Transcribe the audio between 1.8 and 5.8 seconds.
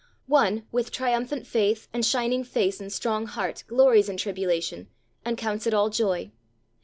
and shining face and strong heart glories in tribulation, and counts it